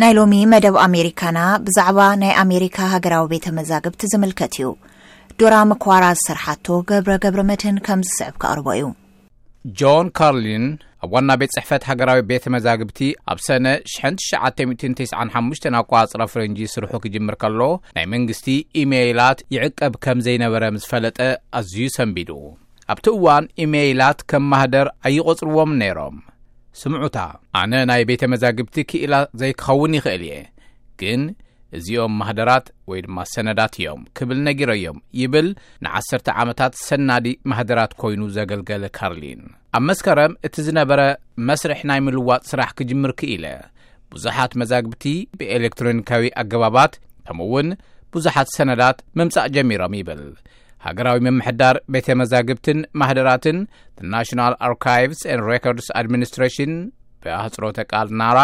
ናይ 0.00 0.12
ሎሚ 0.16 0.34
መደብ 0.50 0.76
ኣሜሪካና 0.84 1.38
ብዛዕባ 1.64 1.96
ናይ 2.20 2.30
ኣሜሪካ 2.42 2.76
ሃገራዊ 2.92 3.24
ቤተ 3.32 3.46
መዛግብቲ 3.56 4.02
ዝምልከት 4.12 4.54
እዩ 4.56 4.68
ዶራ 5.40 5.54
ምኳራ 5.70 6.04
ዝሰርሓቶ 6.18 6.66
ገብረ 6.90 7.12
ገብረ 7.24 7.40
መድን 7.50 7.78
ከም 7.86 8.00
ዝስዕብ 8.10 8.34
ካቕርቦ 8.42 8.66
እዩ 8.76 8.84
ጆን 9.80 10.08
ካርሊን 10.18 10.64
ኣብ 11.06 11.10
ዋና 11.16 11.30
ቤት 11.42 11.52
ፅሕፈት 11.56 11.82
ሃገራዊ 11.90 12.20
ቤተ 12.30 12.44
መዛግብቲ 12.56 13.00
ኣብ 13.34 13.40
ሰነ 13.48 13.66
69995 13.96 15.70
ኣኳፅራ 15.80 16.22
ፍረንጂ 16.34 16.60
ስርሑ 16.76 16.92
ክጅምር 17.06 17.36
ከሎ 17.44 17.60
ናይ 17.98 18.06
መንግስቲ 18.14 18.48
ኢሜይላት 18.84 19.40
ይዕቀብ 19.56 19.94
ከም 20.06 20.20
ዘይነበረ 20.28 20.62
ዝፈለጠ 20.84 21.18
ኣዝዩ 21.60 21.84
ሰንቢዱ 21.98 22.30
ኣብቲ 22.94 23.08
እዋን 23.18 23.46
ኢሜይላት 23.66 24.20
ከም 24.32 24.46
ማህደር 24.54 24.90
ኣይቖፅርዎም 25.10 25.74
ነይሮም 25.84 26.18
ስምዑታ 26.78 27.18
ኣነ 27.60 27.72
ናይ 27.90 28.02
ቤተ 28.08 28.22
መዛግብቲ 28.32 28.76
ክኢላ 28.90 29.14
ዘይክኸውን 29.40 29.94
ይኽእል 29.98 30.22
እየ 30.28 30.34
ግን 31.00 31.22
እዚኦም 31.78 32.14
ማህደራት 32.20 32.66
ወይ 32.90 33.00
ድማ 33.04 33.16
ሰነዳት 33.32 33.74
እዮም 33.80 34.00
ክብል 34.16 34.38
ነጊረ 34.46 34.70
እዮም 34.78 34.96
ይብል 35.20 35.48
ን1ሰ 35.84 36.12
ዓመታት 36.42 36.72
ሰናዲ 36.86 37.26
ማህደራት 37.50 37.92
ኮይኑ 38.02 38.22
ዘገልገለ 38.36 38.84
ካርሊን 38.98 39.42
ኣብ 39.78 39.82
መስከረም 39.90 40.32
እቲ 40.46 40.56
ዝነበረ 40.66 41.00
መስርሕ 41.48 41.80
ናይ 41.90 42.00
ምልዋጥ 42.06 42.42
ስራሕ 42.50 42.70
ክጅምር 42.78 43.12
ክኢለ 43.20 43.46
ብዙሓት 44.14 44.52
መዛግብቲ 44.60 45.04
ብኤሌክትሮኒካዊ 45.40 46.22
ኣገባባት 46.42 46.94
ከምኡ 47.26 47.46
ውን 47.54 47.68
ብዙሓት 48.14 48.48
ሰነዳት 48.56 48.98
ምምጻእ 49.18 49.48
ጀሚሮም 49.56 49.94
ይብል 49.98 50.22
ሃገራዊ 50.86 51.18
ምምሕዳር 51.24 51.76
ቤተ 51.94 52.06
መዛግብትን 52.20 52.78
ማህደራትን 53.00 53.58
ናሽናል 54.12 54.54
ኣርካይቭስ 54.66 55.20
ን 55.38 55.42
ሬኮርድስ 55.50 55.88
ኣድሚኒስትራሽን 56.00 56.72
ብኣህፅሮተ 57.24 57.78
ቃል 57.92 58.08
ናራ 58.20 58.38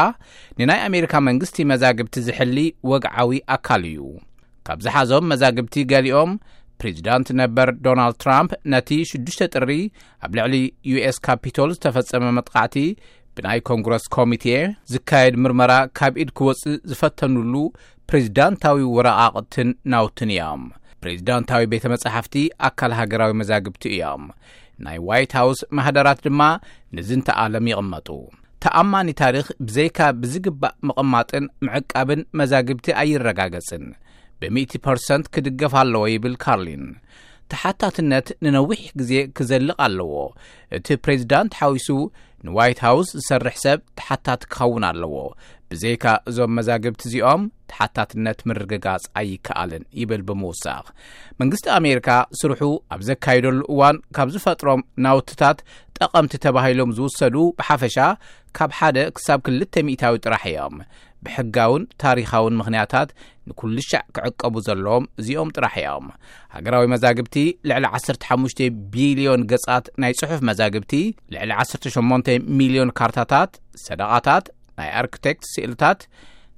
ንናይ 0.59 0.81
ኣሜሪካ 0.89 1.15
መንግስቲ 1.29 1.59
መዛግብቲ 1.73 2.15
ዝሕሊ 2.27 2.57
ወግዓዊ 2.91 3.37
ኣካል 3.57 3.85
እዩ 3.93 4.03
ካብ 4.69 4.79
ዝሓዞም 4.87 5.29
መዛግብቲ 5.33 5.75
ገሊኦም 5.93 6.33
ፕሬዚዳንት 6.81 7.29
ነበር 7.41 7.69
ዶናልድ 7.85 8.17
ትራምፕ 8.23 8.51
ነቲ 8.73 8.91
ሽዱሽ 9.11 9.39
ጥሪ 9.55 9.71
ኣብ 10.27 10.33
ልዕሊ 10.39 10.55
ዩስ 10.93 11.19
ካፒቶል 11.29 11.71
ዝተፈጸመ 11.77 12.33
መጥቃዕቲ 12.39 12.77
ብናይ 13.37 13.61
ኮንግረስ 13.69 14.05
ኮሚቴ 14.17 14.45
ዝካየድ 14.93 15.35
ምርመራ 15.45 15.73
ካብ 15.99 16.15
ኢድ 16.25 16.31
ክወፅእ 16.41 16.81
ዝፈተኑሉ 16.91 17.55
ፕሬዝዳንታዊ 18.11 18.83
ወረቓቕትን 18.97 19.71
ናውትን 19.95 20.31
እዮም 20.37 20.63
ሬዚዳንታዊ 21.09 21.63
ቤተ 21.73 21.85
መጻሕፍቲ 21.93 22.35
ኣካል 22.69 22.93
ሃገራዊ 23.01 23.33
መዛግብቲ 23.41 23.85
እዮም 23.95 24.25
ናይ 24.85 24.99
ዋይት 25.09 25.33
ሃውስ 25.41 25.59
ማህደራት 25.77 26.19
ድማ 26.27 26.43
ንዝ 26.97 27.09
እንተ 27.19 27.29
ኣለም 27.43 27.67
ይቕመጡ 27.73 28.09
ተኣማኒ 28.65 29.09
ታሪኽ 29.21 29.47
ብዘይካ 29.67 29.99
ብዚግባእ 30.21 30.75
ምቕማጥን 30.89 31.45
ምዕቃብን 31.67 32.23
መዛግብቲ 32.41 32.87
ኣይረጋገጽን 33.03 33.85
ብ100ርሰት 34.41 35.25
ክድገፍ 35.35 35.75
ኣለዎ 35.83 36.05
ይብል 36.13 36.35
ካርሊን 36.45 36.87
ተሓታትነት 37.53 38.27
ንነዊሕ 38.45 38.81
ግዜ 39.01 39.13
ክዘልቕ 39.37 39.77
ኣለዎ 39.87 40.13
እቲ 40.77 40.87
ፕሬዚዳንት 41.05 41.53
ሓዊሱ 41.61 41.89
ንዋይት 42.47 42.79
ሃውስ 42.87 43.09
ዝሰርሕ 43.19 43.57
ሰብ 43.65 43.79
ተሓታት 43.99 44.43
ክኸውን 44.55 44.85
ኣለዎ 44.91 45.15
ብዘይካ 45.71 46.05
እዞም 46.31 46.51
መዛግብቲ 46.57 47.03
እዚኦም 47.09 47.43
ተሓታትነት 47.71 48.39
ምርግጋጽ 48.49 49.05
ኣይከኣልን 49.21 49.85
ይብል 50.01 50.23
ብምውሳኽ 50.29 50.85
መንግስቲ 51.41 51.67
ኣሜሪካ 51.79 52.09
ስርሑ 52.41 52.63
ኣብ 52.97 53.01
ዘካይደሉ 53.09 53.59
እዋን 53.77 53.97
ካብ 54.19 54.29
ዝፈጥሮም 54.35 54.85
ናውትታት 55.07 55.59
ጠቐምቲ 55.99 56.35
ተባሂሎም 56.45 56.91
ዝውሰዱ 56.99 57.37
ብሓፈሻ 57.61 57.97
ካብ 58.59 58.71
ሓደ 58.79 58.97
ክሳብ 59.17 59.39
2ልተ00ታዊ 59.49 60.15
ጥራሕ 60.25 60.45
እዮም 60.53 60.77
ብሕጋውን 61.25 61.83
ታሪካውን 62.03 62.55
ምኽንያታት 62.61 63.09
ንኩሉሻዕ 63.49 64.01
ክዕቀቡ 64.17 64.55
ዘለዎም 64.67 65.05
እዚኦም 65.21 65.53
ጥራሕ 65.57 65.75
እዮም 65.83 66.07
ሃገራዊ 66.55 66.87
መዛግብቲ 66.95 67.37
ልዕሊ 67.71 67.85
15 67.99 68.63
ቢልዮን 68.95 69.43
ገጻት 69.53 69.87
ናይ 70.05 70.13
ጽሑፍ 70.21 70.41
መዛግብቲ 70.51 70.95
ልዕሊ 71.37 71.51
18 71.61 72.33
ሚልዮን 72.61 72.91
ካርታታት 73.01 73.53
ሰደቓታት 73.87 74.47
ናይ 74.81 74.91
ኣርክቴክት 75.03 75.45
ስእልታት 75.55 76.01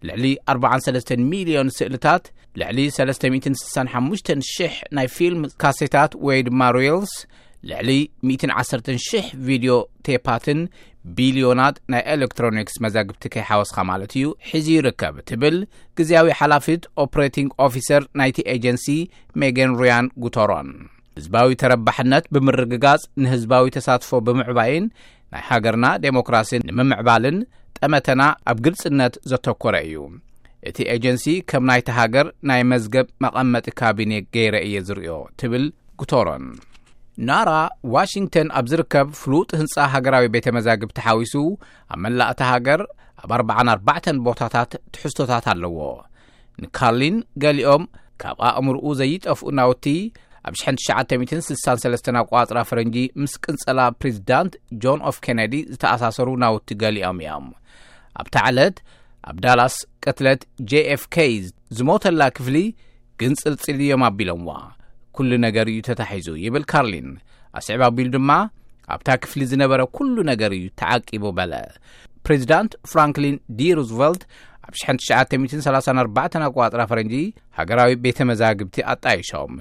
ልዕሊ 0.09 0.25
43 0.57 1.13
ሚልዮን 1.33 1.69
ስእልታት 1.79 2.25
ልዕሊ 2.61 2.79
365,000 2.99 4.79
ናይ 4.97 5.07
ፊልም 5.17 5.43
ካሴታት 5.63 6.13
ወይ 6.27 6.39
ድማሩልስ 6.49 7.15
ልዕሊ 7.71 7.91
1100 8.47 9.23
ቪድዮ 9.47 9.73
ቴፓትን 10.07 10.61
ቢልዮናት 11.17 11.77
ናይ 11.93 12.03
ኤሌክትሮኒክስ 12.15 12.75
መዛግብቲ 12.85 13.25
ከይሓወስካ 13.35 13.79
ማለት 13.91 14.13
እዩ 14.19 14.27
ሕዚ 14.51 14.67
ይርከብ 14.77 15.17
ትብል 15.29 15.57
ግዜያዊ 15.99 16.29
ሓላፊት 16.41 16.83
ኦፕሬቲንግ 17.05 17.49
ኦፊሰር 17.67 18.03
ናይቲ 18.21 18.39
ኤጀንሲ 18.55 18.87
ሜገንሩያን 19.43 20.09
ጉቶሮን 20.25 20.71
ህዝባዊ 21.19 21.49
ተረባሕነት 21.63 22.25
ብምርግጋዝ 22.35 23.01
ንህዝባዊ 23.23 23.65
ተሳትፎ 23.79 24.11
ብምዕባይን 24.27 24.85
ናይ 25.33 25.43
ሃገርና 25.49 25.87
ዴሞክራሲን 26.07 26.65
ንምምዕባልን 26.69 27.39
ጠመተና 27.81 28.23
ኣብ 28.51 28.59
ግልፅነት 28.67 29.17
ዘተኮረ 29.33 29.75
እዩ 29.89 30.05
እቲ 30.69 30.79
ኤጀንሲ 30.95 31.27
ከም 31.51 31.67
ናይቲ 31.71 31.89
ሃገር 31.99 32.29
ናይ 32.51 32.63
መዝገብ 32.73 33.09
መቐመጢ 33.25 33.67
ካቢኔ 33.83 34.13
ገይረ 34.37 34.57
እየ 34.69 34.77
ዝርዮ 34.89 35.11
ትብል 35.41 35.67
ጉቶሮን 36.01 36.45
ናራ 37.29 37.51
ዋሽንግተን 37.95 38.49
ኣብ 38.59 38.67
ዝርከብ 38.71 39.07
ፍሉጥ 39.21 39.49
ህንፃ 39.61 39.77
ሃገራዊ 39.95 40.25
ቤተ 40.35 40.47
መዛግብቲሓዊሱ 40.57 41.33
ኣብ 41.93 41.99
መላእቲ 42.05 42.41
ሃገር 42.51 42.81
ኣብ 43.23 43.31
44 43.37 44.21
ቦታታት 44.27 44.73
ትሕዝቶታት 44.97 45.47
ኣለዎ 45.53 45.79
ንካርሊን 46.63 47.17
ገሊኦም 47.45 47.83
ካብ 48.23 48.39
ኣእምርኡ 48.51 48.85
ዘይጠፍኡ 49.01 49.45
ናውቲ 49.61 49.87
ኣብ 50.49 50.55
2963 50.63 52.13
ኣቋጽራ 52.23 52.59
ፈረንጂ 52.71 52.97
ምስ 53.23 53.35
ቅንጸላ 53.47 53.81
ፕሬዚዳንት 54.01 54.53
ጆን 54.85 55.03
ኦፍ 55.11 55.19
ኬነዲ 55.27 55.55
ዝተኣሳሰሩ 55.73 56.29
ናውቲ 56.45 56.69
ገሊኦም 56.85 57.19
እዮም 57.25 57.47
ኣብቲ 58.23 58.35
ዓለት 58.47 58.79
ኣብ 59.31 59.37
ዳላስ 59.47 59.77
ቅትለት 60.05 60.43
jኤፍk 60.73 61.17
ዝሞተላ 61.79 62.23
ክፍሊ 62.39 62.59
ግንጽልጽል 63.23 63.79
እዮም 63.87 64.03
ኣቢሎም 64.11 64.43
ዋ 64.51 64.59
ሉ 65.29 65.35
ነገር 65.47 65.67
እዩ 65.73 65.79
ተታሒዙ 65.89 66.29
ይብል 66.45 66.65
ካርሊን 66.71 67.09
ኣስዕባ 67.59 67.83
ኣቢሉ 67.91 68.09
ድማ 68.17 68.31
ኣብታ 68.95 69.09
ክፍሊ 69.23 69.41
ዝነበረ 69.53 69.81
ኩሉ 69.97 70.17
ነገር 70.31 70.51
እዩ 70.59 70.67
ተዓቂቡ 70.81 71.25
በለ 71.39 71.53
ፕሬዚዳንት 72.27 72.73
ፍራንክሊን 72.93 73.37
ዲ 73.59 73.69
ሩስቨልት 73.79 74.23
ኣብ 74.67 74.73
9934 74.83 76.39
ኣቋፅራ 76.49 76.83
ፈረንጂ 76.91 77.15
ሃገራዊ 77.59 77.93
ቤተ 78.05 78.19
መዛግብቲ 78.31 78.79
ኣጣይሾም 78.93 79.53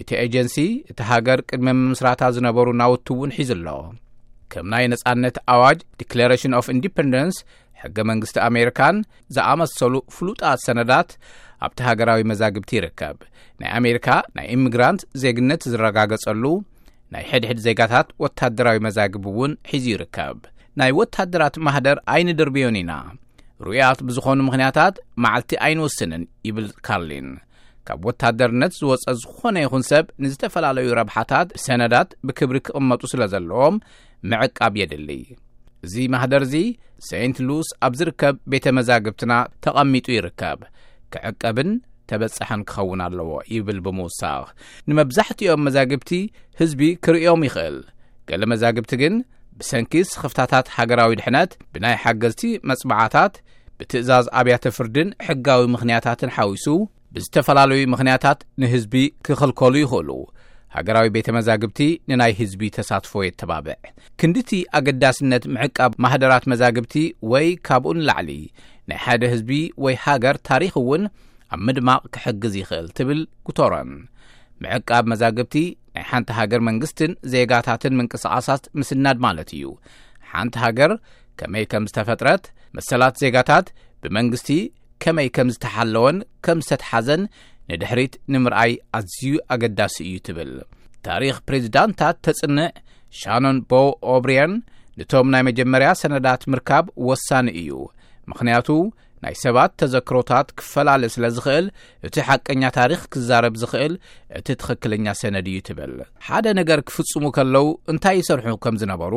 እቲ 0.00 0.10
ኤጀንሲ 0.24 0.56
እቲ 0.90 0.98
ሃገር 1.12 1.38
ቅድሚ 1.48 1.66
ምምስራታ 1.80 2.20
ዝነበሩ 2.36 2.68
ናውቱ 2.80 3.06
እውን 3.16 3.32
ሒዙ 3.38 3.50
ኣሎ 3.56 3.68
ከም 4.52 4.66
ናይ 4.72 4.84
ነፃነት 4.92 5.36
ኣዋጅ 5.54 5.78
ዲለሬሽን 6.00 6.56
ኦፍ 6.60 6.66
ኢንዲፐንደንስ 6.76 7.36
ሕገ 7.82 7.98
መንግስቲ 8.10 8.36
ኣሜሪካን 8.48 8.96
ዝኣመሰሉ 9.36 9.94
ፍሉጣት 10.16 10.58
ሰነዳት 10.66 11.10
ኣብቲ 11.66 11.78
ሃገራዊ 11.88 12.20
መዛግብቲ 12.30 12.70
ይርከብ 12.76 13.16
ናይ 13.60 13.70
ኣሜሪካ 13.78 14.08
ናይ 14.36 14.46
ኢምግራንት 14.56 15.02
ዜግነት 15.22 15.62
ዝረጋገጸሉ 15.72 16.44
ናይ 17.14 17.24
ሕድሕድ 17.30 17.58
ዜጋታት 17.66 18.08
ወታደራዊ 18.24 18.78
መዛግብ 18.86 19.24
እውን 19.32 19.52
ሒዙ 19.70 19.86
ይርከብ 19.94 20.38
ናይ 20.80 20.90
ወታደራት 21.00 21.56
ማህደር 21.66 21.98
ኣይንድርብዮን 22.14 22.76
ኢና 22.82 22.92
ሩእያት 23.66 23.98
ብዝኾኑ 24.06 24.38
ምኽንያታት 24.46 24.94
ማዓልቲ 25.22 25.52
ኣይንወስንን 25.66 26.22
ይብል 26.48 26.68
ካርሊን 26.86 27.28
ካብ 27.88 28.00
ወታደርነት 28.08 28.72
ዝወፀ 28.80 29.04
ዝኾነ 29.20 29.56
ይኹን 29.64 29.84
ሰብ 29.90 30.04
ንዝተፈላለዩ 30.22 30.88
ረብሓታት 31.00 31.48
ብሰነዳት 31.56 32.10
ብክብሪ 32.26 32.58
ክቕመጡ 32.66 33.02
ስለ 33.12 33.22
ዘለዎም 33.32 33.76
ምዕቃብ 34.32 34.74
የድሊ 34.80 35.08
እዚ 35.86 35.94
ማህደር 36.14 36.42
እዚ 36.46 36.54
ሴንት 37.08 37.36
ሉስ 37.46 37.68
ኣብ 37.86 37.92
ዚርከብ 38.00 38.34
ቤተ 38.52 38.66
መዛግብትና 38.76 39.32
ተቐሚጡ 39.64 40.06
ይርከብ 40.16 40.60
ክዕቀብን 41.14 41.70
ተበጻሐን 42.10 42.62
ክኸውን 42.70 43.00
ኣለዎ 43.06 43.30
ይብል 43.54 43.78
ብምውሳኽ 43.86 44.44
ንመብዛሕቲኦም 44.90 45.62
መዛግብቲ 45.66 46.10
ህዝቢ 46.60 46.80
ክርእዮም 47.04 47.42
ይኽእል 47.48 47.78
ገለ 48.28 48.42
መዛግብቲ 48.52 48.92
ግን 49.02 49.14
ብሰንኪስ 49.60 50.10
ኽፍታታት 50.22 50.66
ሃገራዊ 50.76 51.12
ድሕነት 51.20 51.50
ብናይ 51.72 51.96
ሓገዝቲ 52.02 52.42
መፅባዓታት 52.70 53.34
ብትእዛዝ 53.78 54.26
ኣብያተ 54.38 54.64
ፍርድን 54.76 55.08
ሕጋዊ 55.26 55.62
ምኽንያታትን 55.74 56.32
ሓዊሱ 56.36 56.66
ብዝተፈላለዩ 57.14 57.80
ምኽንያታት 57.92 58.40
ንህዝቢ 58.62 58.94
ክኽልከሉ 59.26 59.74
ይኽእሉ 59.84 60.10
ሃገራዊ 60.76 61.06
ቤተ 61.14 61.26
መዛግብቲ 61.36 61.80
ንናይ 62.10 62.32
ህዝቢ 62.40 62.60
ተሳትፎ 62.76 63.12
የ 63.24 63.30
ተባብዕ 63.40 63.76
ክንዲቲ 64.20 64.50
ኣገዳስነት 64.78 65.44
ምዕቃብ 65.54 65.92
ማህደራት 66.04 66.44
መዛግብቲ 66.52 66.94
ወይ 67.32 67.48
ካብኡን 67.68 67.98
ላዕሊ 68.08 68.30
ናይ 68.90 68.98
ሓደ 69.04 69.22
ህዝቢ 69.32 69.50
ወይ 69.84 69.96
ሃገር 70.04 70.36
ታሪክ 70.48 70.74
እውን 70.82 71.02
ኣብ 71.54 71.60
ምድማቕ 71.66 72.02
ክሕግዝ 72.14 72.54
ይኽእል 72.62 72.86
ትብል 72.98 73.20
ጉተረን 73.48 73.92
ምዕቃብ 74.64 75.04
መዛግብቲ 75.12 75.56
ናይ 75.96 76.04
ሓንቲ 76.10 76.30
ሃገር 76.40 76.60
መንግስትን 76.70 77.12
ዜጋታትን 77.32 77.96
ምንቅስቃሳት 78.00 78.64
ምስናድ 78.80 79.18
ማለት 79.26 79.50
እዩ 79.58 79.70
ሓንቲ 80.32 80.54
ሃገር 80.66 80.92
ከመይ 81.40 81.64
ከም 81.72 81.84
ዝተፈጥረት 81.90 82.44
መሰላት 82.76 83.14
ዜጋታት 83.22 83.66
ብመንግስቲ 84.04 84.50
ከመይ 85.02 85.28
ከም 85.36 85.48
ዝተሓለወን 85.54 86.16
ከም 86.46 86.58
ዝተተሓዘን 86.64 87.22
ንድሕሪት 87.72 88.14
ንምርኣይ 88.32 88.72
ኣዝዩ 88.98 89.30
ኣገዳሲ 89.54 89.96
እዩ 90.08 90.16
ትብል 90.26 90.50
ታሪኽ 91.06 91.36
ፕሬዚዳንታት 91.46 92.16
ተጽንዕ 92.26 92.66
ሻኖን 93.20 93.58
ቦ 93.70 93.78
ኦብርየን 94.14 94.52
ንቶም 95.00 95.28
ናይ 95.34 95.42
መጀመርያ 95.48 95.88
ሰነዳት 96.02 96.42
ምርካብ 96.52 96.84
ወሳኒ 97.10 97.46
እዩ 97.60 97.70
ምኽንያቱ 98.30 98.68
ናይ 99.24 99.34
ሰባት 99.44 99.72
ተዘክሮታት 99.80 100.48
ክፈላለ 100.58 101.02
ስለ 101.14 101.24
ዝኽእል 101.36 101.66
እቲ 102.06 102.14
ሓቀኛ 102.28 102.62
ታሪኽ 102.78 103.00
ክዛረብ 103.12 103.54
ዝኽእል 103.62 103.94
እቲ 104.38 104.48
ትኽክለኛ 104.60 105.06
ሰነድ 105.20 105.46
እዩ 105.52 105.58
ትብል 105.68 105.92
ሓደ 106.28 106.46
ነገር 106.60 106.80
ክፍጹሙ 106.90 107.24
ከለው 107.38 107.68
እንታይ 107.92 108.16
ይሰርሑ 108.20 108.54
ከም 108.66 108.78
ዝነበሩ 108.82 109.14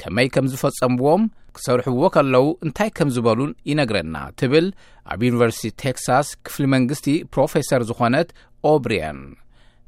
ከመይ 0.00 0.26
ከም 0.34 0.46
ዝፈጸምዎም 0.52 1.22
ክሰርሕዎ 1.56 2.02
ከለዉ 2.14 2.46
እንታይ 2.66 2.90
ከም 2.98 3.10
ዝበሉን 3.16 3.52
ይነግረና 3.70 4.16
ትብል 4.40 4.66
ኣብ 5.12 5.20
ዩኒቨርስቲ 5.28 5.66
ቴክሳስ 5.82 6.28
ክፍሊ 6.46 6.64
መንግስቲ 6.74 7.06
ፕሮፌሰር 7.34 7.82
ዝኾነት 7.90 8.28
ኦብርያን 8.72 9.20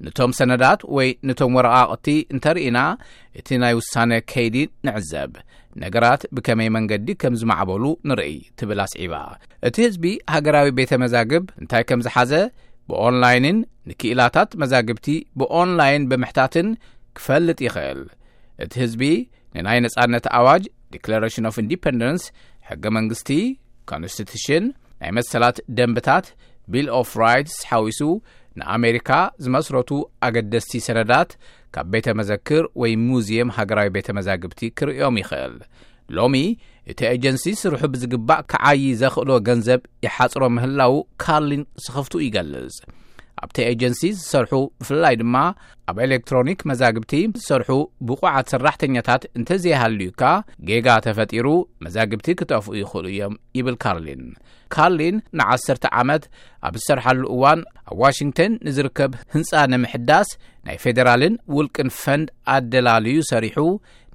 ንቶም 0.07 0.33
ሰነዳት 0.39 0.81
ወይ 0.97 1.09
ንቶም 1.29 1.53
ወረቃቕቲ 1.59 2.09
እንተርኢና 2.35 2.81
እቲ 3.39 3.49
ናይ 3.63 3.73
ውሳነ 3.79 4.13
ከይዲ 4.33 4.57
ንዕዘብ 4.89 5.33
ነገራት 5.83 6.23
ብከመይ 6.37 6.69
መንገዲ 6.77 7.09
ከም 7.23 7.35
ዝማዕበሉ 7.41 7.85
ንርኢ 8.11 8.35
ትብል 8.59 8.81
ኣስዒባ 8.85 9.15
እቲ 9.69 9.77
ህዝቢ 9.87 10.05
ሃገራዊ 10.35 10.69
ቤተ 10.79 10.93
መዛግብ 11.05 11.45
እንታይ 11.63 11.83
ከም 11.89 12.01
ዝሓዘ 12.07 12.33
ብኦንላይንን 12.91 13.59
ንክእላታት 13.89 14.51
መዛግብቲ 14.63 15.07
ብኦንላይን 15.41 16.03
ብምሕታትን 16.13 16.71
ክፈልጥ 17.19 17.59
ይኽእል 17.67 18.03
እቲ 18.65 18.73
ህዝቢ 18.85 19.03
ንናይ 19.57 19.79
ነፃነት 19.85 20.25
ኣዋጅ 20.39 20.65
ዲለሬሽን 20.93 21.47
ኦፍ 21.51 21.57
ኢንዲፐንደንስ 21.63 22.25
ሕገ 22.69 22.85
መንግስቲ 22.97 23.29
ኮንስቲቱሽን 23.91 24.65
ናይ 25.03 25.11
መሰላት 25.19 25.57
ደንብታት 25.79 26.27
ቢል 26.73 26.89
ኦፍ 26.99 27.11
ራይትስ 27.23 27.57
ሓዊሱ 27.71 28.01
ንኣሜሪካ 28.61 29.11
ዝመስረቱ 29.45 29.91
ኣገደስቲ 30.29 30.73
ሰነዳት 30.87 31.31
ካብ 31.75 31.87
ቤተ 31.95 32.07
መዘክር 32.19 32.65
ወይ 32.83 32.93
ሙዚየም 33.09 33.53
ሃገራዊ 33.59 33.89
ቤተ 33.97 34.09
መዛግብቲ 34.19 34.61
ክርዮም 34.81 35.19
ይኽእል 35.23 35.57
ሎሚ 36.17 36.35
እቲ 36.93 37.01
ኤጀንሲ 37.15 37.45
ስርሑ 37.63 37.81
ብዝግባእ 37.93 38.45
ከዓዪ 38.51 38.83
ዘኽእሎ 39.03 39.31
ገንዘብ 39.49 39.81
ይሓጽሮ 40.07 40.43
ምህላው 40.57 40.95
ካርሊን 41.23 41.65
ስኽፍቱ 41.87 42.15
ይገልጽ 42.27 42.77
ኣብቲ 43.45 43.57
ኤጀንሲ 43.71 44.01
ዝሰርሑ 44.19 44.53
ብፍላይ 44.81 45.15
ድማ 45.21 45.37
ኣብ 45.91 45.97
ኤሌክትሮኒክ 46.07 46.61
መዛግብቲ 46.71 47.13
ዝሰርሑ 47.41 47.71
ብቑዓት 48.09 48.47
ሰራሕተኛታት 48.53 49.23
እንተዘየሃሉዩካ 49.39 50.23
ጌጋ 50.69 50.89
ተፈጢሩ 51.07 51.49
መዛግብቲ 51.87 52.29
ክጠፍኡ 52.41 52.71
ይኽእሉ 52.83 53.07
እዮም 53.13 53.35
ይብል 53.59 53.77
ካርሊን 53.85 54.23
ካርሊን 54.75 55.17
ን10 55.41 55.85
ዓመት 56.03 56.25
ኣብ 56.69 56.75
ዝሰርሓሉ 56.81 57.23
እዋን 57.37 57.61
ኣብ 57.91 57.97
ዋሽንግተን 58.05 58.53
ንዝርከብ 58.69 59.13
ህንፃ 59.35 59.53
ንምሕዳስ 59.73 60.31
ናይ 60.69 60.79
ፌደራልን 60.85 61.37
ውልቅን 61.57 61.91
ፈንድ 62.03 62.29
ኣደላልዩ 62.55 63.19
ሰሪሑ 63.33 63.59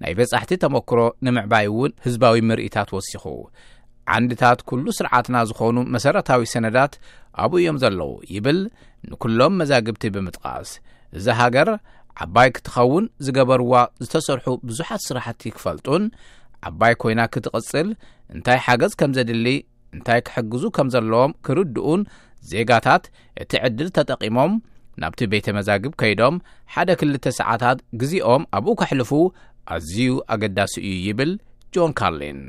ናይ 0.03 0.13
በጻሕቲ 0.19 0.51
ተመክሮ 0.65 0.99
ንምዕባይ 1.25 1.65
እውን 1.73 1.91
ህዝባዊ 2.05 2.37
ምርኢታት 2.49 2.89
ወሲኹ 2.97 3.25
ዓንድታት 4.15 4.59
ኩሉ 4.69 4.85
ስርዓትና 4.99 5.35
ዝኾኑ 5.49 5.75
መሰረታዊ 5.95 6.43
ሰነዳት 6.53 6.93
ኣብኡ 7.43 7.53
እዮም 7.61 7.77
ዘለዉ 7.83 8.11
ይብል 8.35 8.59
ንኵሎም 9.09 9.53
መዛግብቲ 9.61 10.03
ብምጥቓስ 10.15 10.69
እዚ 11.17 11.25
ሃገር 11.41 11.69
ዓባይ 12.23 12.49
ክትኸውን 12.55 13.05
ዝገበርዋ 13.25 13.73
ዝተሰርሑ 14.05 14.45
ብዙሓት 14.67 15.01
ስራሕቲ 15.07 15.41
ክፈልጡን 15.57 16.03
ዓባይ 16.69 16.93
ኮይና 17.03 17.21
ክትቕፅል 17.33 17.87
እንታይ 18.35 18.59
ሓገዝ 18.65 18.93
ከም 18.99 19.13
ዘድሊ 19.17 19.47
እንታይ 19.95 20.19
ክሕግዙ 20.27 20.63
ከም 20.75 20.87
ዘለዎም 20.95 21.33
ክርድኡን 21.47 22.03
ዜጋታት 22.51 23.03
እቲ 23.43 23.51
ዕድል 23.69 23.89
ተጠቒሞም 23.97 24.53
ናብቲ 25.01 25.19
ቤተ 25.33 25.45
መዛግብ 25.57 25.93
ከይዶም 26.01 26.35
ሓደ 26.73 26.89
ክልተ 27.01 27.25
ሰዓታት 27.39 27.79
ግዜኦም 28.03 28.43
ኣብኡ 28.59 28.75
ከሕልፉ 28.81 29.11
ኣዝዩ 29.75 30.11
ኣገዳሲ 30.35 30.75
እዩ 30.85 30.93
ይብል 31.09 31.33
ጆን 31.75 31.93
ካርልን 32.01 32.43